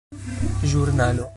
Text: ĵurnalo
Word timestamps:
ĵurnalo 0.71 1.29